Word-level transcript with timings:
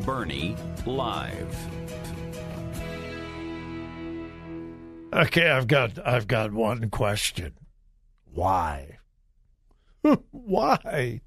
Burney 0.00 0.56
Live. 0.86 1.56
Okay, 5.12 5.50
I've 5.50 5.66
got 5.66 6.04
I've 6.06 6.26
got 6.26 6.52
one 6.52 6.88
question. 6.90 7.52
Why? 8.32 8.98
Why? 10.30 11.20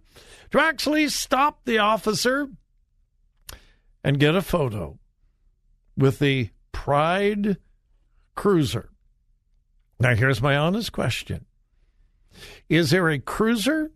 To 0.53 0.60
actually 0.60 1.09
stop 1.09 1.64
the 1.64 1.78
officer 1.78 2.48
and 4.03 4.20
get 4.20 4.34
a 4.34 4.42
photo 4.42 4.98
with 5.97 6.19
the 6.19 6.50
Pride 6.72 7.56
Cruiser. 8.34 8.91
Now, 9.98 10.14
here's 10.14 10.43
my 10.43 10.56
honest 10.56 10.93
question 10.93 11.47
Is 12.69 12.91
there 12.91 13.08
a 13.08 13.19
cruiser 13.19 13.93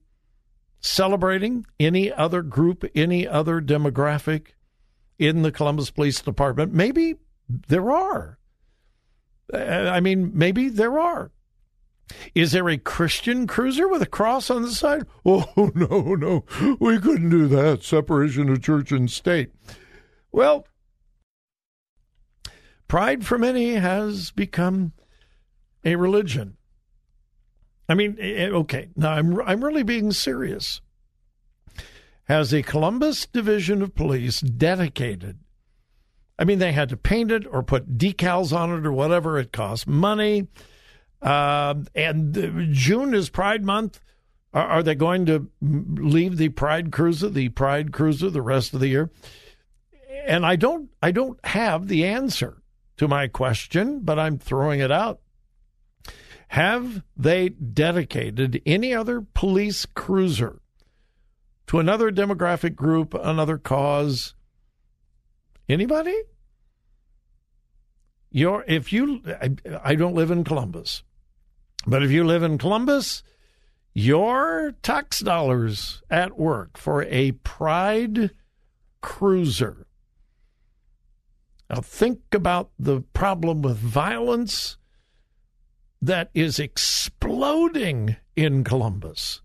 celebrating 0.81 1.67
any 1.79 2.13
other 2.13 2.43
group, 2.43 2.85
any 2.95 3.27
other 3.27 3.61
demographic 3.61 4.49
in 5.21 5.43
the 5.43 5.53
Columbus 5.53 5.91
Police 5.91 6.23
Department. 6.23 6.73
Maybe 6.73 7.17
there 7.69 7.93
are. 7.93 8.39
Uh, 9.53 9.59
I 9.59 10.01
mean, 10.01 10.33
maybe 10.35 10.71
there 10.71 10.99
are. 10.99 11.31
Is 12.35 12.53
there 12.53 12.69
a 12.69 12.79
Christian 12.79 13.47
cruiser 13.47 13.87
with 13.87 14.03
a 14.03 14.07
cross 14.07 14.51
on 14.51 14.63
the 14.63 14.73
side? 14.73 15.05
Oh, 15.25 15.71
no, 15.75 16.15
no. 16.15 16.45
We 16.81 16.99
couldn't 16.99 17.29
do 17.29 17.47
that. 17.49 17.85
Separation 17.85 18.49
of 18.49 18.63
church 18.63 18.91
and 18.91 19.11
state. 19.11 19.53
Well, 20.33 20.67
pride 22.89 23.27
for 23.27 23.39
many 23.39 23.75
has 23.75 24.31
become 24.31 24.93
a 25.85 25.97
religion. 25.97 26.57
I 27.89 27.95
mean, 27.95 28.17
eh, 28.19 28.47
eh, 28.47 28.49
okay, 28.49 28.89
now 28.97 29.13
I'm, 29.13 29.39
I'm 29.43 29.63
really 29.63 29.83
being 29.83 30.13
serious 30.13 30.81
has 32.31 32.53
a 32.53 32.63
Columbus 32.63 33.27
Division 33.27 33.83
of 33.83 33.97
Police 33.97 34.41
dedicated. 34.41 35.41
I 36.39 36.45
mean, 36.45 36.61
they 36.61 36.71
had 36.71 36.89
to 36.91 36.97
paint 36.97 37.33
it 37.33 37.45
or 37.45 37.65
put 37.65 37.99
decals 37.99 38.57
on 38.57 38.71
it 38.71 38.87
or 38.87 38.93
whatever. 38.93 39.37
It 39.37 39.53
cost 39.53 39.89
money. 39.89 40.47
Uh, 41.21 41.75
and 41.93 42.69
June 42.71 43.15
is 43.15 43.31
Pride 43.31 43.65
Month. 43.65 44.01
Are, 44.55 44.65
are, 44.65 44.83
they 44.85 44.95
going 44.95 45.27
to 45.27 45.51
leave 45.61 46.37
the 46.37 46.51
Pride 46.51 46.93
Cruiser, 46.93 47.31
the 47.31 47.49
Pride 47.49 47.93
Cruiser, 47.93 48.31
the 48.31 48.43
rest 48.43 48.75
of 48.75 48.79
the 48.81 48.87
year? 48.87 49.11
And 50.25 50.47
I 50.47 50.55
don't, 50.55 50.89
I 51.03 51.11
don't 51.11 51.45
have 51.45 51.89
the 51.89 52.07
answer 52.07 52.63
to 52.99 53.09
my 53.09 53.27
question, 53.27 54.03
but 54.05 54.21
I'm 54.21 54.39
throwing 54.39 54.79
it 54.79 54.93
out. 54.93 55.19
Have 56.47 57.03
they 57.17 57.49
dedicated 57.49 58.63
any 58.65 58.95
other 58.95 59.21
police 59.21 59.85
cruiser 59.85 60.61
to 61.71 61.79
another 61.79 62.11
demographic 62.11 62.75
group, 62.75 63.15
another 63.15 63.57
cause? 63.57 64.35
Anybody? 65.69 66.21
Your 68.33 68.65
if 68.67 68.93
you 68.93 69.23
I, 69.41 69.55
I 69.81 69.95
don't 69.95 70.17
live 70.17 70.33
in 70.33 70.43
Columbus, 70.43 71.05
but 71.87 72.03
if 72.03 72.11
you 72.11 72.25
live 72.25 72.43
in 72.43 72.59
Columbus, 72.59 73.23
your 73.95 74.75
tax 74.83 75.21
dollars 75.21 76.03
at 76.11 76.37
work 76.37 76.77
for 76.77 77.05
a 77.05 77.33
pride 77.45 78.33
cruiser. 79.01 79.87
Now 81.69 81.83
think 81.83 82.19
about 82.33 82.71
the 82.81 83.03
problem 83.13 83.63
with 83.63 83.77
violence 83.77 84.77
that 86.03 86.31
is 86.35 86.59
exploding 86.59 88.17
in 88.35 88.65
Columbus. 88.65 89.41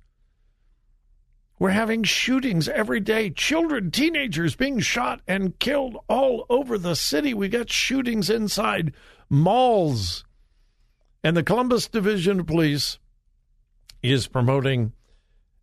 We're 1.58 1.70
having 1.70 2.04
shootings 2.04 2.68
every 2.68 3.00
day. 3.00 3.30
Children, 3.30 3.92
teenagers 3.92 4.56
being 4.56 4.80
shot 4.80 5.22
and 5.28 5.58
killed 5.58 5.98
all 6.10 6.46
over 6.50 6.78
the 6.78 6.96
city. 6.96 7.34
We 7.34 7.48
got 7.48 7.72
shootings 7.72 8.30
inside 8.30 8.94
malls. 9.30 10.26
And 11.24 11.36
the 11.36 11.44
Columbus 11.44 11.88
Division 11.88 12.42
of 12.42 12.48
Police 12.48 13.00
is 14.04 14.28
promoting 14.28 14.92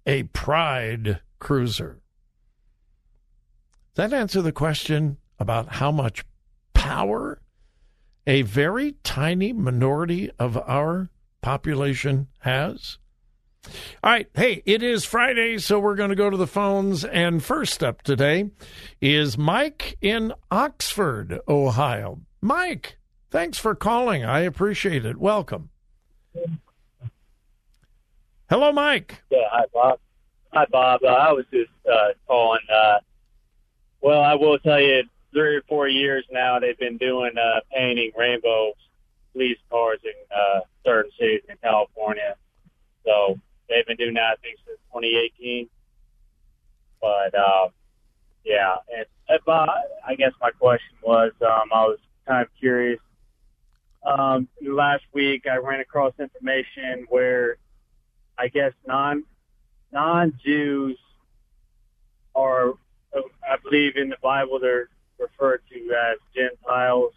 a 0.06 0.24
Pride 0.24 1.20
cruiser. 1.38 2.00
That 3.94 4.14
answer 4.14 4.40
the 4.40 4.52
question 4.52 5.18
about 5.38 5.74
how 5.74 5.92
much 5.92 6.24
power 6.72 7.40
a 8.26 8.42
very 8.42 8.92
tiny 9.04 9.52
minority 9.52 10.30
of 10.38 10.56
our 10.56 11.10
population 11.42 12.28
has? 12.40 12.98
All 14.04 14.10
right. 14.10 14.28
Hey, 14.34 14.62
it 14.66 14.82
is 14.82 15.04
Friday, 15.04 15.58
so 15.58 15.78
we're 15.78 15.94
going 15.94 16.10
to 16.10 16.16
go 16.16 16.28
to 16.28 16.36
the 16.36 16.46
phones. 16.46 17.04
And 17.04 17.42
first 17.42 17.82
up 17.84 18.02
today 18.02 18.50
is 19.00 19.38
Mike 19.38 19.96
in 20.00 20.32
Oxford, 20.50 21.40
Ohio. 21.48 22.20
Mike, 22.40 22.98
thanks 23.30 23.58
for 23.58 23.74
calling. 23.74 24.24
I 24.24 24.40
appreciate 24.40 25.06
it. 25.06 25.18
Welcome. 25.18 25.70
Hello, 28.50 28.72
Mike. 28.72 29.22
Yeah, 29.30 29.44
hi, 29.50 29.64
Bob. 29.72 30.00
Hi, 30.52 30.66
Bob. 30.70 31.00
Uh, 31.04 31.08
I 31.08 31.32
was 31.32 31.44
just 31.52 31.70
uh, 31.90 32.08
calling. 32.26 32.60
Uh, 32.72 32.98
well, 34.00 34.20
I 34.20 34.34
will 34.34 34.58
tell 34.58 34.80
you, 34.80 35.04
three 35.32 35.56
or 35.56 35.62
four 35.62 35.88
years 35.88 36.24
now, 36.30 36.58
they've 36.58 36.78
been 36.78 36.98
doing 36.98 37.32
uh, 37.38 37.60
painting 37.72 38.10
rainbow 38.18 38.72
police 39.32 39.58
cars 39.70 40.00
in 40.04 40.10
uh, 40.36 40.60
certain 40.84 41.10
cities 41.18 41.40
in 41.48 41.56
California. 41.62 42.36
So 43.06 43.38
they've 43.72 43.86
been 43.86 43.96
doing 43.96 44.14
that, 44.14 44.32
I 44.32 44.36
think, 44.42 44.58
since 44.66 44.78
2018. 44.92 45.68
But 47.00 47.34
um, 47.34 47.70
yeah, 48.44 48.76
and 48.96 49.06
if, 49.28 49.48
uh, 49.48 49.66
I 50.06 50.14
guess 50.14 50.32
my 50.40 50.50
question 50.50 50.96
was, 51.02 51.32
um, 51.40 51.68
I 51.72 51.84
was 51.84 51.98
kind 52.26 52.42
of 52.42 52.48
curious. 52.58 53.00
Um, 54.04 54.48
last 54.60 55.04
week, 55.12 55.46
I 55.50 55.56
ran 55.56 55.80
across 55.80 56.12
information 56.18 57.06
where 57.08 57.56
I 58.38 58.48
guess 58.48 58.72
non 58.86 59.24
non 59.92 60.38
Jews 60.44 60.98
are, 62.34 62.72
I 63.14 63.56
believe, 63.62 63.96
in 63.96 64.08
the 64.08 64.16
Bible 64.22 64.58
they're 64.60 64.88
referred 65.18 65.62
to 65.72 65.94
as 65.94 66.18
Gentiles, 66.34 67.12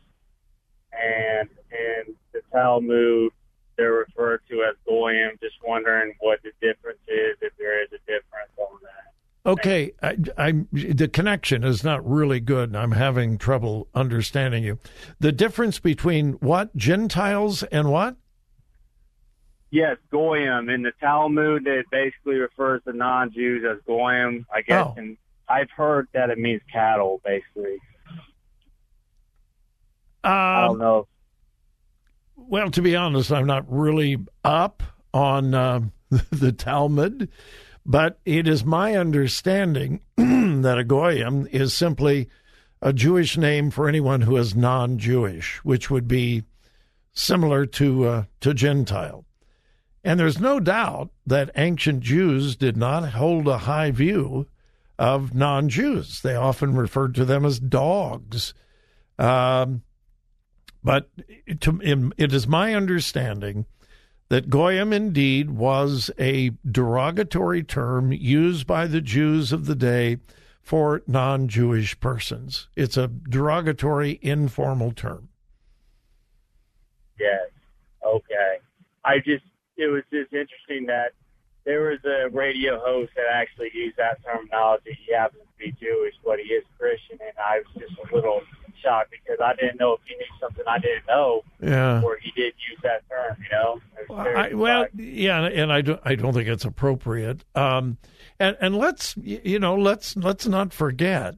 and 0.91 1.49
in 1.71 2.15
the 2.33 2.41
Talmud 2.51 3.31
they're 3.77 3.93
referred 3.93 4.41
to 4.49 4.63
as 4.63 4.75
goyim. 4.87 5.31
Just 5.41 5.55
wondering 5.65 6.13
what 6.19 6.39
the 6.43 6.51
difference 6.61 6.99
is, 7.07 7.37
if 7.41 7.53
there 7.57 7.81
is 7.83 7.89
a 7.93 7.97
difference 7.99 8.51
on 8.57 8.79
that. 8.83 9.49
Okay, 9.51 9.91
I, 10.01 10.17
I, 10.37 10.51
the 10.71 11.07
connection 11.07 11.63
is 11.63 11.83
not 11.83 12.07
really 12.07 12.39
good. 12.39 12.75
I'm 12.75 12.93
having 12.93 13.37
trouble 13.37 13.87
understanding 13.93 14.63
you. 14.63 14.79
The 15.19 15.31
difference 15.31 15.77
between 15.79 16.33
what 16.33 16.75
Gentiles 16.75 17.61
and 17.63 17.91
what? 17.91 18.15
Yes, 19.69 19.97
goyim 20.09 20.69
in 20.69 20.81
the 20.81 20.93
Talmud. 20.99 21.67
It 21.67 21.85
basically 21.91 22.35
refers 22.35 22.81
to 22.85 22.93
non-Jews 22.93 23.63
as 23.69 23.77
goyim. 23.85 24.45
I 24.51 24.61
guess, 24.61 24.85
Oh. 24.87 24.93
and 24.97 25.15
I've 25.47 25.69
heard 25.69 26.07
that 26.13 26.29
it 26.31 26.39
means 26.39 26.61
cattle, 26.71 27.21
basically. 27.23 27.77
I 30.23 30.61
don't 30.61 30.71
Um, 30.71 30.77
know. 30.79 31.07
Well, 32.55 32.71
to 32.71 32.81
be 32.81 32.95
honest, 32.95 33.33
I'm 33.33 33.47
not 33.47 33.65
really 33.67 34.17
up 34.45 34.81
on 35.13 35.53
uh, 35.53 35.81
the 36.31 36.53
Talmud, 36.53 37.27
but 37.85 38.17
it 38.23 38.47
is 38.47 38.63
my 38.63 38.95
understanding 38.95 39.99
that 40.15 40.77
a 40.77 40.85
goyim 40.85 41.49
is 41.51 41.73
simply 41.73 42.29
a 42.81 42.93
Jewish 42.93 43.35
name 43.37 43.71
for 43.71 43.89
anyone 43.89 44.21
who 44.21 44.37
is 44.37 44.55
non-Jewish, 44.55 45.65
which 45.65 45.89
would 45.89 46.07
be 46.07 46.43
similar 47.11 47.65
to 47.65 48.05
uh, 48.05 48.23
to 48.39 48.53
Gentile. 48.53 49.25
And 50.05 50.17
there's 50.17 50.39
no 50.39 50.61
doubt 50.61 51.09
that 51.27 51.51
ancient 51.57 51.99
Jews 51.99 52.55
did 52.55 52.77
not 52.77 53.09
hold 53.09 53.49
a 53.49 53.57
high 53.57 53.91
view 53.91 54.47
of 54.97 55.35
non-Jews. 55.35 56.21
They 56.21 56.35
often 56.35 56.73
referred 56.77 57.15
to 57.15 57.25
them 57.25 57.43
as 57.43 57.59
dogs. 57.59 58.53
Um, 59.19 59.81
but 60.85 61.09
to, 61.61 62.11
it 62.15 62.31
is 62.31 62.47
my 62.47 62.75
understanding 62.75 63.65
that 64.29 64.51
goyim 64.51 64.93
indeed 64.93 65.49
was 65.49 66.11
a 66.19 66.51
derogatory 66.69 67.63
term 67.63 68.11
used 68.11 68.67
by 68.67 68.85
the 68.85 69.01
Jews 69.01 69.51
of 69.51 69.65
the 69.65 69.73
day 69.73 70.17
for 70.61 71.01
non-Jewish 71.07 71.99
persons. 71.99 72.67
It's 72.75 72.97
a 72.97 73.07
derogatory, 73.07 74.19
informal 74.21 74.91
term. 74.91 75.29
Yes. 77.19 77.49
Okay. 78.05 78.57
I 79.03 79.17
just 79.17 79.43
it 79.77 79.87
was 79.87 80.03
just 80.11 80.33
interesting 80.33 80.85
that 80.85 81.13
there 81.65 81.81
was 81.81 81.99
a 82.05 82.29
radio 82.29 82.79
host 82.79 83.11
that 83.15 83.25
actually 83.33 83.71
used 83.73 83.97
that 83.97 84.23
terminology. 84.23 84.97
He 85.05 85.13
happens 85.13 85.41
to 85.43 85.65
be 85.65 85.71
Jewish, 85.81 86.13
but 86.23 86.39
he 86.39 86.53
is 86.53 86.63
Christian, 86.77 87.17
and 87.19 87.33
I 87.43 87.59
was 87.59 87.87
just 87.87 87.99
a 87.99 88.15
little 88.15 88.41
shocked 88.81 89.11
because 89.11 89.39
I 89.43 89.55
didn't 89.55 89.79
know 89.79 89.93
if 89.93 89.99
he 90.07 90.15
knew 90.15 90.25
something 90.39 90.63
I 90.67 90.79
didn't 90.79 91.05
know, 91.07 91.41
Yeah. 91.61 92.01
or 92.03 92.17
he 92.21 92.31
did 92.35 92.53
use 92.69 92.79
that 92.83 93.03
term. 93.09 93.37
You 93.41 93.49
know. 93.51 93.81
It 93.97 94.11
I, 94.37 94.53
well, 94.53 94.87
yeah, 94.95 95.41
and 95.43 95.71
I 95.71 95.81
don't, 95.81 95.99
I 96.03 96.15
don't 96.15 96.33
think 96.33 96.47
it's 96.47 96.65
appropriate. 96.65 97.43
Um, 97.55 97.97
and 98.39 98.55
and 98.61 98.77
let's 98.77 99.15
you 99.17 99.59
know 99.59 99.75
let's 99.75 100.15
let's 100.15 100.45
not 100.47 100.73
forget, 100.73 101.35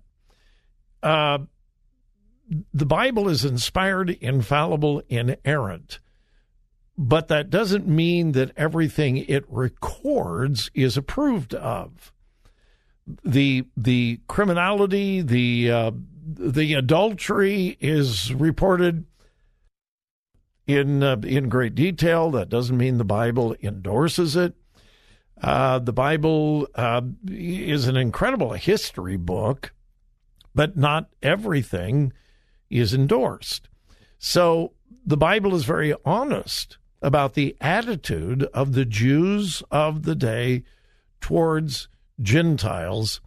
uh, 1.03 1.39
the 2.73 2.85
Bible 2.85 3.27
is 3.29 3.43
inspired, 3.45 4.09
infallible, 4.09 5.01
inerrant, 5.09 5.99
but 6.97 7.27
that 7.27 7.49
doesn't 7.49 7.87
mean 7.87 8.31
that 8.33 8.51
everything 8.57 9.17
it 9.17 9.45
records 9.49 10.71
is 10.73 10.97
approved 10.97 11.53
of. 11.53 12.11
The 13.23 13.65
the 13.77 14.19
criminality, 14.27 15.21
the 15.21 15.71
uh, 15.71 15.91
the 16.27 16.73
adultery 16.73 17.77
is 17.79 18.33
reported 18.33 19.05
in 20.65 21.01
uh, 21.01 21.15
in 21.23 21.47
great 21.47 21.73
detail. 21.73 22.31
That 22.31 22.49
doesn't 22.49 22.77
mean 22.77 22.97
the 22.97 23.05
Bible 23.05 23.55
endorses 23.63 24.35
it. 24.35 24.53
Uh, 25.41 25.79
the 25.79 25.93
Bible 25.93 26.67
uh, 26.75 27.01
is 27.27 27.87
an 27.87 27.95
incredible 27.95 28.53
history 28.53 29.17
book, 29.17 29.71
but 30.53 30.75
not 30.75 31.09
everything 31.23 32.11
is 32.69 32.93
endorsed. 32.93 33.69
So 34.19 34.73
the 35.05 35.17
Bible 35.17 35.55
is 35.55 35.63
very 35.63 35.93
honest 36.03 36.77
about 37.01 37.35
the 37.35 37.55
attitude 37.61 38.43
of 38.53 38.73
the 38.73 38.83
Jews 38.83 39.63
of 39.71 40.03
the 40.03 40.15
day 40.15 40.63
towards 41.21 41.87
Gentiles, 42.19 43.21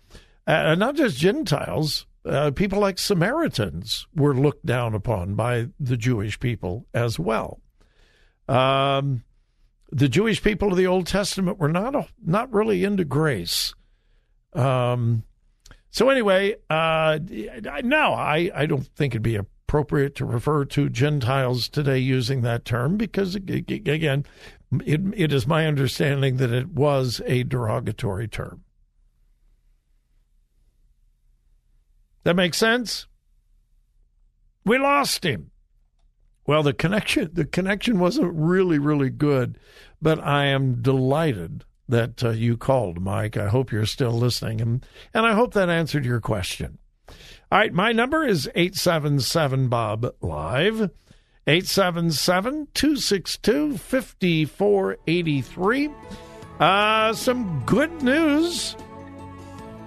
uh, 0.46 0.74
not 0.74 0.96
just 0.96 1.16
Gentiles. 1.16 2.06
Uh, 2.24 2.50
people 2.50 2.78
like 2.78 2.98
Samaritans 2.98 4.06
were 4.14 4.34
looked 4.34 4.66
down 4.66 4.94
upon 4.94 5.34
by 5.34 5.68
the 5.78 5.96
Jewish 5.96 6.38
people 6.38 6.86
as 6.92 7.18
well. 7.18 7.60
Um, 8.48 9.24
the 9.90 10.08
Jewish 10.08 10.42
people 10.42 10.70
of 10.70 10.76
the 10.76 10.86
Old 10.86 11.06
Testament 11.06 11.58
were 11.58 11.68
not 11.68 12.10
not 12.24 12.52
really 12.52 12.84
into 12.84 13.04
grace. 13.04 13.74
Um, 14.52 15.24
so 15.90 16.08
anyway, 16.08 16.56
uh, 16.68 17.18
no, 17.82 18.12
I, 18.12 18.50
I 18.54 18.66
don't 18.66 18.86
think 18.86 19.14
it'd 19.14 19.22
be 19.22 19.36
appropriate 19.36 20.14
to 20.16 20.24
refer 20.24 20.64
to 20.66 20.88
Gentiles 20.88 21.68
today 21.68 21.98
using 21.98 22.42
that 22.42 22.64
term 22.64 22.96
because 22.96 23.36
ag- 23.36 23.70
ag- 23.70 23.88
again, 23.88 24.24
it, 24.84 25.00
it 25.16 25.32
is 25.32 25.46
my 25.46 25.66
understanding 25.66 26.36
that 26.36 26.52
it 26.52 26.68
was 26.68 27.20
a 27.26 27.42
derogatory 27.44 28.28
term. 28.28 28.62
That 32.24 32.36
makes 32.36 32.58
sense? 32.58 33.06
We 34.64 34.78
lost 34.78 35.24
him. 35.24 35.50
Well, 36.46 36.62
the 36.62 36.72
connection 36.72 37.30
the 37.32 37.44
connection 37.44 37.98
wasn't 37.98 38.32
really 38.34 38.78
really 38.78 39.10
good, 39.10 39.58
but 40.02 40.18
I 40.18 40.46
am 40.46 40.82
delighted 40.82 41.64
that 41.88 42.24
uh, 42.24 42.30
you 42.30 42.56
called, 42.56 43.00
Mike. 43.00 43.36
I 43.36 43.48
hope 43.48 43.72
you're 43.72 43.86
still 43.86 44.12
listening, 44.12 44.60
and 44.60 44.84
and 45.14 45.26
I 45.26 45.34
hope 45.34 45.54
that 45.54 45.68
answered 45.68 46.04
your 46.04 46.20
question. 46.20 46.78
All 47.52 47.58
right, 47.58 47.72
my 47.72 47.92
number 47.92 48.24
is 48.24 48.50
eight 48.54 48.74
seven 48.74 49.20
seven 49.20 49.68
Bob 49.68 50.14
Live. 50.20 50.90
877 51.46 52.68
262 52.74 53.78
5483. 53.78 55.90
Uh, 56.60 57.12
some 57.14 57.62
good 57.64 57.90
news 58.02 58.76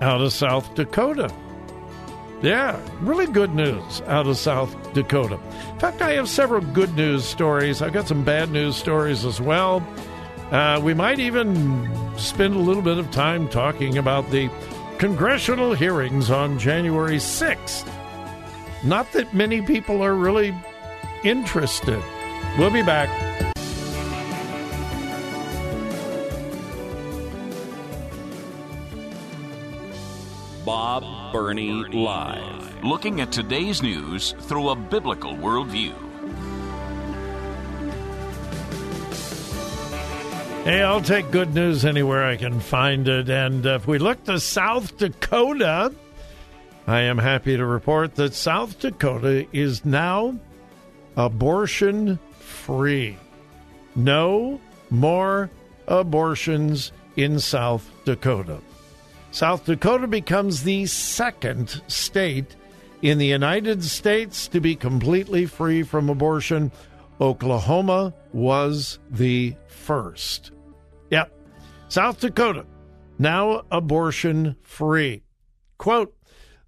out 0.01 0.19
of 0.19 0.33
South 0.33 0.73
Dakota. 0.75 1.31
Yeah, 2.43 2.77
really 2.99 3.25
good 3.25 3.55
news 3.55 4.01
out 4.01 4.27
of 4.27 4.37
South 4.37 4.91
Dakota. 4.91 5.39
In 5.71 5.79
fact, 5.79 6.01
I 6.01 6.11
have 6.11 6.27
several 6.27 6.59
good 6.59 6.93
news 6.93 7.23
stories. 7.23 7.81
I've 7.81 7.93
got 7.93 8.05
some 8.05 8.25
bad 8.25 8.51
news 8.51 8.75
stories 8.75 9.23
as 9.23 9.39
well. 9.39 9.81
Uh, 10.51 10.81
we 10.83 10.93
might 10.93 11.19
even 11.19 11.89
spend 12.17 12.53
a 12.53 12.59
little 12.59 12.81
bit 12.83 12.97
of 12.97 13.09
time 13.11 13.47
talking 13.47 13.97
about 13.97 14.29
the 14.29 14.49
congressional 14.97 15.73
hearings 15.73 16.29
on 16.29 16.59
January 16.59 17.15
6th. 17.15 17.89
Not 18.83 19.09
that 19.13 19.33
many 19.33 19.61
people 19.61 20.01
are 20.01 20.13
really 20.13 20.53
interested. 21.23 22.03
We'll 22.59 22.71
be 22.71 22.83
back. 22.83 23.42
Bob 31.33 31.41
Burney 31.41 31.71
Live. 31.71 32.83
Looking 32.83 33.19
at 33.19 33.31
today's 33.31 33.81
news 33.81 34.35
through 34.41 34.69
a 34.69 34.75
biblical 34.75 35.33
worldview. 35.33 35.93
Hey, 40.63 40.81
I'll 40.81 41.01
take 41.01 41.31
good 41.31 41.53
news 41.53 41.85
anywhere 41.85 42.23
I 42.23 42.37
can 42.37 42.59
find 42.59 43.07
it. 43.07 43.29
And 43.29 43.65
if 43.65 43.87
we 43.87 43.97
look 43.97 44.23
to 44.25 44.39
South 44.39 44.97
Dakota, 44.97 45.93
I 46.87 46.99
am 47.01 47.17
happy 47.17 47.57
to 47.57 47.65
report 47.65 48.15
that 48.15 48.33
South 48.33 48.79
Dakota 48.79 49.47
is 49.51 49.83
now 49.83 50.37
abortion 51.17 52.19
free. 52.39 53.17
No 53.95 54.61
more 54.89 55.49
abortions 55.87 56.91
in 57.15 57.39
South 57.39 57.89
Dakota. 58.05 58.59
South 59.33 59.65
Dakota 59.65 60.05
becomes 60.05 60.61
the 60.61 60.85
second 60.85 61.81
state 61.87 62.55
in 63.01 63.17
the 63.17 63.25
United 63.25 63.83
States 63.83 64.47
to 64.49 64.61
be 64.61 64.75
completely 64.75 65.47
free 65.47 65.81
from 65.81 66.07
abortion. 66.07 66.71
Oklahoma 67.19 68.13
was 68.31 68.99
the 69.09 69.55
first. 69.65 70.51
Yep. 71.09 71.33
South 71.89 72.19
Dakota, 72.19 72.67
now 73.17 73.63
abortion 73.71 74.55
free. 74.61 75.23
Quote 75.79 76.15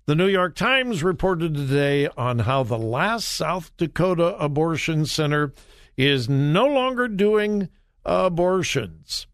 the 0.07 0.15
New 0.15 0.27
York 0.27 0.55
Times 0.55 1.03
reported 1.03 1.53
today 1.53 2.07
on 2.17 2.39
how 2.39 2.63
the 2.63 2.79
last 2.79 3.27
South 3.27 3.77
Dakota 3.77 4.35
abortion 4.37 5.05
center 5.05 5.53
is 5.97 6.27
no 6.27 6.65
longer 6.65 7.07
doing 7.07 7.69
abortions, 8.03 9.27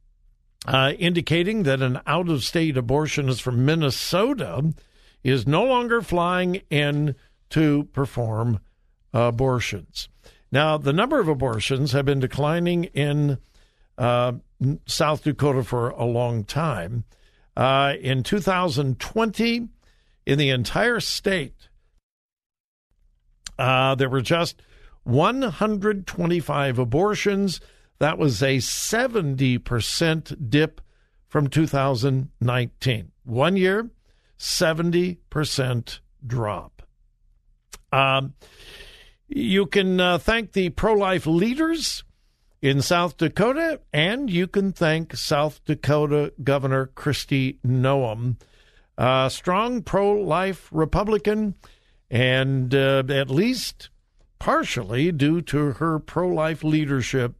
uh, 0.65 0.93
indicating 0.99 1.63
that 1.63 1.81
an 1.81 1.99
out 2.05 2.29
of 2.29 2.43
state 2.43 2.75
abortionist 2.75 3.41
from 3.41 3.65
Minnesota 3.65 4.73
is 5.23 5.47
no 5.47 5.63
longer 5.63 6.01
flying 6.01 6.61
in 6.69 7.15
to 7.49 7.85
perform 7.93 8.59
abortions. 9.13 10.09
Now, 10.51 10.77
the 10.77 10.93
number 10.93 11.19
of 11.19 11.27
abortions 11.27 11.91
have 11.93 12.05
been 12.05 12.19
declining 12.19 12.85
in 12.85 13.37
uh, 13.97 14.33
South 14.85 15.23
Dakota 15.23 15.63
for 15.63 15.89
a 15.89 16.05
long 16.05 16.43
time. 16.43 17.05
Uh, 17.55 17.93
in 17.99 18.23
2020, 18.23 19.67
in 20.25 20.37
the 20.37 20.49
entire 20.49 20.99
state, 20.99 21.69
uh, 23.57 23.95
there 23.95 24.09
were 24.09 24.21
just 24.21 24.61
125 25.03 26.79
abortions. 26.79 27.59
That 28.01 28.17
was 28.17 28.41
a 28.41 28.57
70% 28.57 30.49
dip 30.49 30.81
from 31.27 31.47
2019. 31.47 33.11
One 33.23 33.55
year, 33.55 33.91
70% 34.39 35.99
drop. 36.25 36.81
Um, 37.93 38.33
you 39.27 39.67
can 39.67 39.99
uh, 39.99 40.17
thank 40.17 40.53
the 40.53 40.69
pro 40.69 40.93
life 40.93 41.27
leaders 41.27 42.03
in 42.59 42.81
South 42.81 43.17
Dakota, 43.17 43.81
and 43.93 44.29
you 44.29 44.47
can 44.47 44.71
thank 44.71 45.15
South 45.15 45.63
Dakota 45.65 46.33
Governor 46.43 46.87
Kristi 46.95 47.59
Noem 47.65 48.37
a 48.97 49.29
strong 49.31 49.81
pro 49.81 50.11
life 50.13 50.67
Republican, 50.71 51.55
and 52.09 52.73
uh, 52.75 53.03
at 53.09 53.29
least 53.29 53.89
partially 54.39 55.11
due 55.11 55.41
to 55.41 55.73
her 55.73 55.99
pro 55.99 56.27
life 56.27 56.63
leadership, 56.63 57.35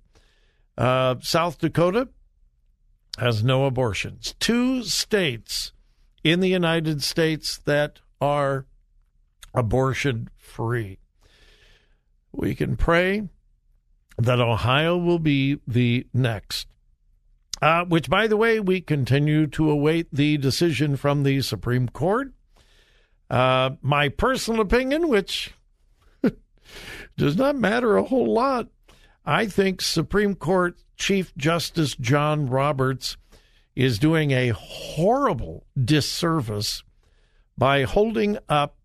uh, 0.78 1.16
South 1.22 1.60
Dakota 1.60 2.10
has 3.18 3.44
no 3.44 3.66
abortions. 3.66 4.36
Two 4.40 4.84
states 4.84 5.74
in 6.24 6.40
the 6.40 6.50
United 6.50 7.04
States 7.04 7.58
that 7.66 8.00
are 8.20 8.66
abortion 9.54 10.30
free. 10.38 11.00
We 12.32 12.56
can 12.56 12.78
pray 12.78 13.28
that 14.18 14.40
Ohio 14.40 14.98
will 14.98 15.20
be 15.20 15.60
the 15.68 16.08
next. 16.13 16.68
Uh, 17.62 17.86
which, 17.86 18.10
by 18.10 18.25
the 18.25 18.38
way, 18.38 18.60
we 18.60 18.82
continue 18.82 19.46
to 19.46 19.70
await 19.70 20.08
the 20.12 20.38
decision 20.38 20.96
from 20.96 21.22
the 21.22 21.42
Supreme 21.42 21.88
Court. 21.88 22.34
Uh, 23.30 23.72
my 23.82 24.10
personal 24.10 24.62
opinion, 24.62 25.08
which 25.08 25.54
does 27.18 27.36
not 27.36 27.56
matter 27.56 27.98
a 27.98 28.04
whole 28.04 28.34
lot, 28.34 28.68
I 29.25 29.46
think 29.46 29.82
Supreme 29.82 30.36
Court 30.36 30.78
Chief 30.98 31.36
Justice 31.36 31.96
John 31.96 32.48
Roberts 32.48 33.18
is 33.75 34.00
doing 34.00 34.32
a 34.32 34.50
horrible 34.50 35.66
disservice 35.82 36.84
by 37.58 37.84
holding 37.84 38.38
up 38.50 38.78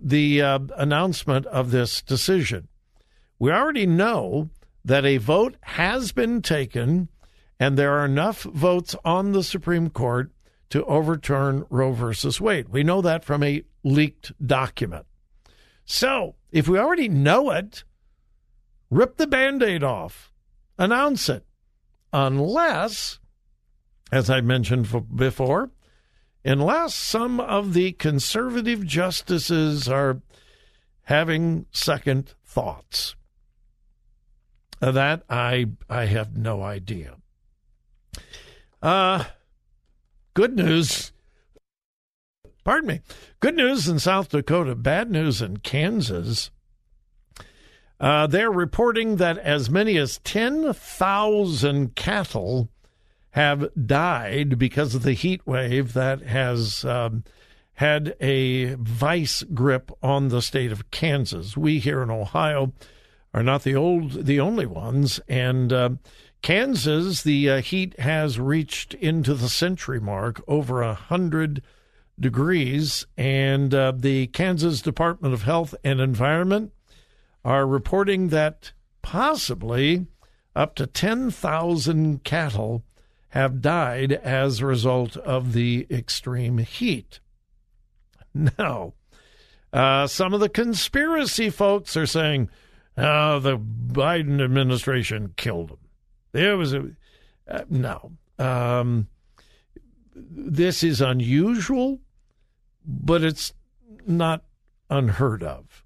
the 0.00 0.40
uh, 0.40 0.58
announcement 0.76 1.46
of 1.46 1.70
this 1.70 2.02
decision. 2.02 2.68
We 3.38 3.50
already 3.50 3.86
know 3.86 4.50
that 4.84 5.04
a 5.04 5.16
vote 5.16 5.56
has 5.62 6.12
been 6.12 6.40
taken 6.40 7.08
and 7.60 7.76
there 7.76 7.98
are 7.98 8.04
enough 8.04 8.42
votes 8.42 8.94
on 9.04 9.32
the 9.32 9.42
Supreme 9.42 9.90
Court 9.90 10.30
to 10.70 10.84
overturn 10.84 11.64
Roe 11.70 11.92
versus 11.92 12.40
Wade. 12.40 12.68
We 12.68 12.84
know 12.84 13.02
that 13.02 13.24
from 13.24 13.42
a 13.42 13.64
leaked 13.82 14.32
document. 14.44 15.06
So, 15.84 16.36
if 16.52 16.68
we 16.68 16.78
already 16.78 17.08
know 17.08 17.50
it, 17.50 17.82
rip 18.90 19.16
the 19.16 19.26
band 19.26 19.62
aid 19.62 19.82
off, 19.82 20.32
announce 20.78 21.28
it. 21.28 21.44
Unless, 22.12 23.18
as 24.10 24.30
I 24.30 24.40
mentioned 24.40 24.88
before, 25.14 25.70
unless 26.44 26.94
some 26.94 27.40
of 27.40 27.74
the 27.74 27.92
conservative 27.92 28.86
justices 28.86 29.88
are 29.88 30.22
having 31.02 31.66
second 31.72 32.34
thoughts. 32.44 33.14
That 34.80 35.24
I 35.28 35.66
I 35.90 36.04
have 36.04 36.36
no 36.36 36.62
idea. 36.62 37.16
Uh, 38.80 39.24
good 40.34 40.54
news. 40.54 41.12
Pardon 42.62 42.86
me. 42.86 43.00
Good 43.40 43.56
news 43.56 43.88
in 43.88 43.98
South 43.98 44.28
Dakota, 44.28 44.74
bad 44.74 45.10
news 45.10 45.42
in 45.42 45.58
Kansas. 45.58 46.50
Uh, 48.00 48.26
they're 48.26 48.50
reporting 48.50 49.16
that 49.16 49.38
as 49.38 49.68
many 49.68 49.96
as 49.96 50.18
10,000 50.18 51.94
cattle 51.96 52.68
have 53.30 53.68
died 53.86 54.58
because 54.58 54.94
of 54.94 55.02
the 55.02 55.12
heat 55.12 55.44
wave 55.46 55.92
that 55.94 56.22
has 56.22 56.84
um, 56.84 57.24
had 57.74 58.14
a 58.20 58.74
vice 58.74 59.42
grip 59.54 59.90
on 60.02 60.28
the 60.28 60.42
state 60.42 60.72
of 60.72 60.90
Kansas. 60.90 61.56
We 61.56 61.78
here 61.78 62.02
in 62.02 62.10
Ohio 62.10 62.72
are 63.34 63.42
not 63.42 63.62
the 63.62 63.74
old, 63.74 64.26
the 64.26 64.40
only 64.40 64.66
ones, 64.66 65.20
and 65.28 65.72
uh, 65.72 65.90
Kansas, 66.40 67.22
the 67.22 67.50
uh, 67.50 67.60
heat 67.60 67.98
has 68.00 68.38
reached 68.38 68.94
into 68.94 69.34
the 69.34 69.48
century 69.48 70.00
mark, 70.00 70.42
over 70.48 70.82
a 70.82 70.94
hundred 70.94 71.62
degrees, 72.18 73.06
and 73.16 73.74
uh, 73.74 73.92
the 73.94 74.28
Kansas 74.28 74.80
Department 74.80 75.34
of 75.34 75.42
Health 75.42 75.74
and 75.84 76.00
Environment 76.00 76.72
are 77.44 77.66
reporting 77.66 78.28
that 78.28 78.72
possibly 79.02 80.06
up 80.54 80.74
to 80.74 80.86
10,000 80.86 82.24
cattle 82.24 82.84
have 83.30 83.60
died 83.60 84.12
as 84.12 84.60
a 84.60 84.66
result 84.66 85.16
of 85.18 85.52
the 85.52 85.86
extreme 85.90 86.58
heat. 86.58 87.20
Now, 88.34 88.94
uh, 89.72 90.06
some 90.06 90.32
of 90.32 90.40
the 90.40 90.48
conspiracy 90.48 91.50
folks 91.50 91.96
are 91.96 92.06
saying, 92.06 92.50
Oh, 92.96 93.38
the 93.38 93.58
Biden 93.58 94.42
administration 94.42 95.34
killed 95.36 95.70
them. 95.70 95.78
There 96.32 96.56
was 96.56 96.72
a 96.72 96.90
uh, 97.48 97.62
no. 97.70 98.12
Um, 98.38 99.08
this 100.14 100.82
is 100.82 101.00
unusual, 101.00 102.00
but 102.84 103.22
it's 103.22 103.52
not 104.06 104.44
unheard 104.90 105.42
of 105.42 105.84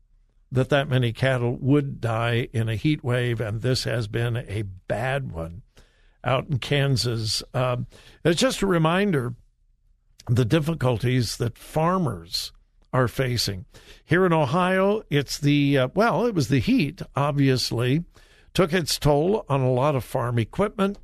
that 0.52 0.68
that 0.68 0.88
many 0.88 1.12
cattle 1.12 1.56
would 1.61 2.00
die 2.00 2.49
in 2.52 2.68
a 2.68 2.76
heat 2.76 3.02
wave, 3.02 3.40
and 3.40 3.62
this 3.62 3.85
has 3.85 4.06
been 4.06 4.37
a 4.37 4.62
bad 4.87 5.32
one 5.32 5.62
out 6.23 6.47
in 6.49 6.59
Kansas. 6.59 7.42
Um, 7.54 7.87
it's 8.25 8.40
just 8.40 8.62
a 8.62 8.66
reminder 8.66 9.35
the 10.28 10.44
difficulties 10.44 11.38
that 11.38 11.59
farmers 11.59 12.52
are 12.92 13.09
facing. 13.09 13.64
Here 14.04 14.26
in 14.26 14.32
Ohio, 14.32 15.02
it's 15.09 15.38
the, 15.38 15.78
uh, 15.78 15.88
well, 15.94 16.26
it 16.26 16.35
was 16.35 16.49
the 16.49 16.61
heat, 16.61 17.00
obviously, 17.16 18.04
took 18.52 18.73
its 18.73 18.99
toll 18.99 19.47
on 19.49 19.62
a 19.62 19.73
lot 19.73 19.97
of 19.97 20.04
farm 20.04 20.38
equipment, 20.38 20.99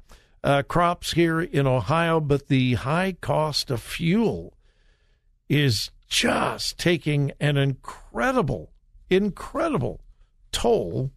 uh, 0.44 0.62
crops 0.62 1.12
here 1.12 1.40
in 1.40 1.66
Ohio, 1.66 2.20
but 2.20 2.48
the 2.48 2.74
high 2.74 3.16
cost 3.20 3.70
of 3.70 3.82
fuel 3.82 4.54
is 5.48 5.90
just 6.08 6.78
taking 6.78 7.32
an 7.40 7.56
incredible, 7.56 8.70
incredible 9.10 10.00
toll 10.52 11.10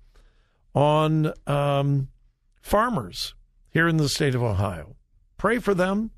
on 0.73 1.33
um, 1.47 2.07
farmers 2.61 3.33
here 3.69 3.87
in 3.87 3.97
the 3.97 4.09
state 4.09 4.35
of 4.35 4.43
Ohio. 4.43 4.95
Pray 5.37 5.59
for 5.59 5.73
them 5.73 6.11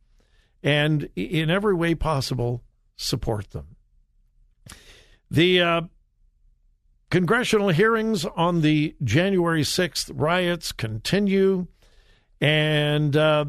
and 0.64 1.10
in 1.16 1.50
every 1.50 1.76
way 1.76 1.94
possible, 1.94 2.64
support 2.96 3.52
them. 3.52 3.76
The 5.30 5.62
uh, 5.62 5.82
congressional 7.10 7.70
hearings 7.70 8.26
on 8.26 8.62
the 8.62 8.96
January 9.04 9.64
6th 9.64 10.12
riots 10.14 10.72
continue, 10.72 11.68
and 12.40 13.16
uh, 13.18 13.46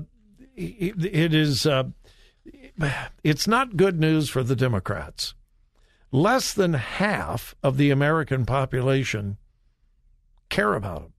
it, 0.56 1.34
is 1.34 1.66
uh, 1.66 1.84
it's 3.22 3.46
not 3.46 3.76
good 3.76 4.00
news 4.00 4.28
for 4.28 4.42
the 4.42 4.56
Democrats. 4.56 5.34
Less 6.14 6.52
than 6.52 6.74
half 6.74 7.56
of 7.60 7.76
the 7.76 7.90
American 7.90 8.46
population 8.46 9.36
care 10.48 10.74
about 10.74 11.00
them. 11.02 11.12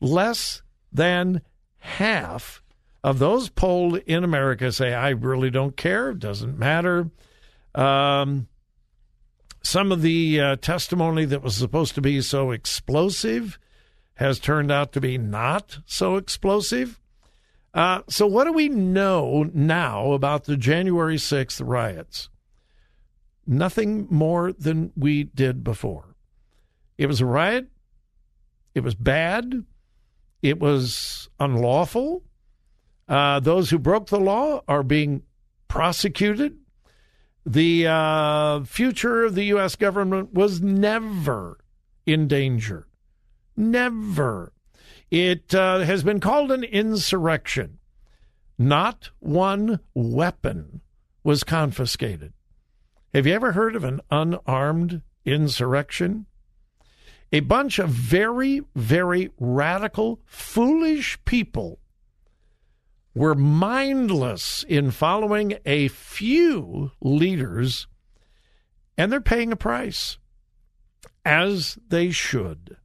Less 0.00 0.62
than 0.90 1.42
half 1.80 2.62
of 3.04 3.18
those 3.18 3.50
polled 3.50 3.98
in 4.06 4.24
America 4.24 4.72
say, 4.72 4.94
I 4.94 5.10
really 5.10 5.50
don't 5.50 5.76
care, 5.76 6.14
doesn't 6.14 6.58
matter. 6.58 7.10
Um, 7.74 8.48
some 9.62 9.92
of 9.92 10.00
the 10.00 10.40
uh, 10.40 10.56
testimony 10.56 11.26
that 11.26 11.42
was 11.42 11.54
supposed 11.54 11.94
to 11.96 12.00
be 12.00 12.22
so 12.22 12.52
explosive 12.52 13.58
has 14.14 14.38
turned 14.38 14.72
out 14.72 14.92
to 14.92 15.02
be 15.02 15.18
not 15.18 15.80
so 15.84 16.16
explosive. 16.16 16.98
Uh, 17.74 18.00
so, 18.08 18.26
what 18.26 18.44
do 18.44 18.54
we 18.54 18.70
know 18.70 19.50
now 19.52 20.12
about 20.12 20.44
the 20.44 20.56
January 20.56 21.16
6th 21.16 21.60
riots? 21.62 22.29
Nothing 23.50 24.06
more 24.10 24.52
than 24.52 24.92
we 24.96 25.24
did 25.24 25.64
before. 25.64 26.14
It 26.96 27.06
was 27.06 27.20
a 27.20 27.26
riot. 27.26 27.66
It 28.76 28.84
was 28.84 28.94
bad. 28.94 29.64
It 30.40 30.60
was 30.60 31.28
unlawful. 31.40 32.22
Uh, 33.08 33.40
those 33.40 33.70
who 33.70 33.80
broke 33.80 34.06
the 34.06 34.20
law 34.20 34.62
are 34.68 34.84
being 34.84 35.24
prosecuted. 35.66 36.58
The 37.44 37.88
uh, 37.88 38.62
future 38.62 39.24
of 39.24 39.34
the 39.34 39.46
U.S. 39.46 39.74
government 39.74 40.32
was 40.32 40.60
never 40.60 41.58
in 42.06 42.28
danger. 42.28 42.86
Never. 43.56 44.52
It 45.10 45.52
uh, 45.52 45.80
has 45.80 46.04
been 46.04 46.20
called 46.20 46.52
an 46.52 46.62
insurrection. 46.62 47.78
Not 48.56 49.10
one 49.18 49.80
weapon 49.92 50.82
was 51.24 51.42
confiscated. 51.42 52.32
Have 53.12 53.26
you 53.26 53.34
ever 53.34 53.52
heard 53.52 53.74
of 53.74 53.82
an 53.82 54.00
unarmed 54.10 55.02
insurrection? 55.24 56.26
A 57.32 57.40
bunch 57.40 57.80
of 57.80 57.88
very, 57.88 58.62
very 58.76 59.30
radical, 59.38 60.20
foolish 60.26 61.18
people 61.24 61.80
were 63.12 63.34
mindless 63.34 64.64
in 64.68 64.92
following 64.92 65.58
a 65.66 65.88
few 65.88 66.92
leaders, 67.00 67.88
and 68.96 69.10
they're 69.10 69.20
paying 69.20 69.50
a 69.50 69.56
price, 69.56 70.18
as 71.24 71.78
they 71.88 72.12
should. 72.12 72.76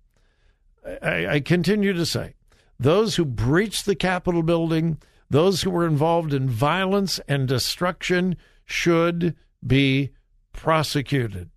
I, 1.04 1.28
I 1.28 1.40
continue 1.40 1.94
to 1.94 2.06
say 2.06 2.34
those 2.80 3.16
who 3.16 3.26
breached 3.26 3.86
the 3.86 3.96
Capitol 3.96 4.42
building, 4.42 4.98
those 5.30 5.62
who 5.62 5.70
were 5.70 5.86
involved 5.86 6.34
in 6.34 6.50
violence 6.50 7.20
and 7.28 7.48
destruction, 7.48 8.38
should 8.66 9.36
be 9.66 10.12
prosecuted. 10.54 11.50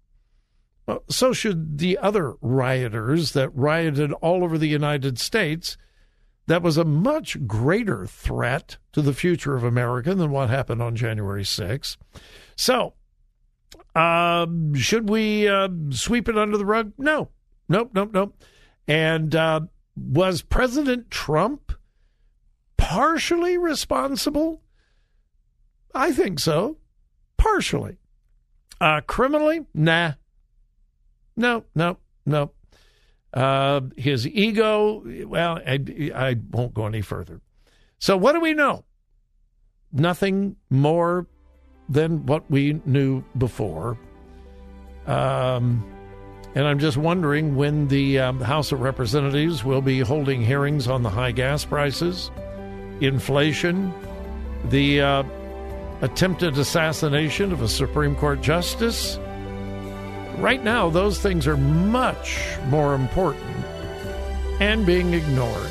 Well, 0.87 1.05
so 1.11 1.33
should 1.33 1.79
the 1.79 1.99
other 1.99 2.35
rioters 2.40 3.33
that 3.33 3.55
rioted 3.55 4.12
all 4.14 4.42
over 4.42 4.57
the 4.57 4.68
United 4.68 5.18
States 5.18 5.77
that 6.49 6.62
was 6.62 6.79
a 6.79 6.85
much 6.85 7.47
greater 7.47 8.07
threat 8.07 8.79
to 8.92 9.03
the 9.03 9.12
future 9.12 9.55
of 9.55 9.64
America 9.64 10.14
than 10.14 10.31
what 10.31 10.49
happened 10.49 10.81
on 10.81 10.97
January 10.97 11.42
6th. 11.42 11.99
So, 12.57 12.94
uh, 13.94 14.47
should 14.75 15.11
we 15.11 15.47
uh, 15.47 15.68
sweep 15.90 16.27
it 16.27 16.38
under 16.38 16.57
the 16.57 16.64
rug? 16.64 16.92
No, 16.97 17.29
nope, 17.68 17.90
nope, 17.92 18.11
nope. 18.14 18.42
And 18.88 19.35
uh, 19.37 19.61
was 19.94 20.40
President 20.40 21.11
Trump 21.11 21.75
partially 22.79 23.59
responsible? 23.59 24.62
I 25.94 26.12
think 26.12 26.40
so. 26.40 26.79
Partially. 27.38 27.96
Uh, 28.81 29.01
criminally? 29.01 29.64
Nah. 29.74 30.12
No, 31.37 31.64
no, 31.74 31.98
no. 32.27 32.51
Uh, 33.33 33.81
his 33.96 34.27
ego, 34.27 35.03
well, 35.27 35.61
I, 35.66 35.81
I 36.14 36.37
won't 36.51 36.74
go 36.74 36.87
any 36.87 37.03
further. 37.03 37.40
So, 37.98 38.16
what 38.16 38.33
do 38.33 38.40
we 38.40 38.55
know? 38.55 38.85
Nothing 39.92 40.57
more 40.70 41.27
than 41.88 42.27
what 42.27 42.51
we 42.51 42.81
knew 42.85 43.22
before. 43.37 43.98
Um, 45.07 45.85
and 46.55 46.66
I'm 46.66 46.79
just 46.79 46.96
wondering 46.96 47.57
when 47.57 47.88
the 47.88 48.18
um, 48.18 48.40
House 48.40 48.72
of 48.72 48.81
Representatives 48.81 49.64
will 49.64 49.81
be 49.81 50.01
holding 50.01 50.42
hearings 50.42 50.88
on 50.88 51.03
the 51.03 51.11
high 51.11 51.33
gas 51.33 51.64
prices, 51.64 52.31
inflation, 53.01 53.92
the 54.70 55.01
uh, 55.01 55.22
attempted 56.00 56.56
assassination 56.58 57.52
of 57.52 57.62
a 57.62 57.68
Supreme 57.68 58.14
Court 58.14 58.40
justice 58.40 59.18
Right 60.38 60.62
now, 60.62 60.88
those 60.88 61.18
things 61.18 61.48
are 61.48 61.56
much 61.56 62.38
more 62.68 62.94
important 62.94 63.44
and 64.61 64.87
being 64.87 65.12
ignored. 65.12 65.70